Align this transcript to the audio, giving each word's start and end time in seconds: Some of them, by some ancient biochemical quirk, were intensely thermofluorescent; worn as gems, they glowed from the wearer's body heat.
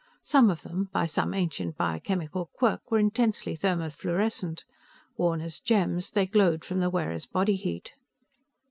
Some 0.23 0.49
of 0.49 0.63
them, 0.63 0.89
by 0.91 1.05
some 1.05 1.31
ancient 1.31 1.77
biochemical 1.77 2.49
quirk, 2.55 2.89
were 2.89 2.97
intensely 2.97 3.55
thermofluorescent; 3.55 4.63
worn 5.15 5.41
as 5.41 5.59
gems, 5.59 6.09
they 6.09 6.25
glowed 6.25 6.65
from 6.65 6.79
the 6.79 6.89
wearer's 6.89 7.27
body 7.27 7.55
heat. 7.55 7.91